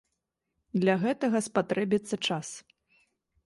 Для 0.83 0.95
гэтага 1.03 1.43
спатрэбіцца 1.49 2.15
час. 2.29 2.47